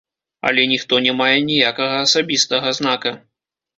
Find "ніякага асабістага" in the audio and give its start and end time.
1.49-2.67